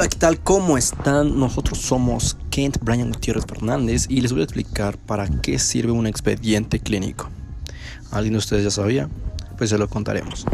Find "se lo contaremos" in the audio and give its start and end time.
9.68-10.46